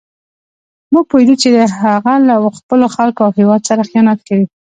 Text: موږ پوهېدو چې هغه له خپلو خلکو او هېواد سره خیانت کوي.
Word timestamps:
موږ 0.93 1.05
پوهېدو 1.09 1.35
چې 1.41 1.49
هغه 1.81 2.13
له 2.27 2.33
خپلو 2.59 2.85
خلکو 2.95 3.21
او 3.25 3.31
هېواد 3.39 3.61
سره 3.69 3.87
خیانت 3.89 4.19
کوي. 4.27 4.45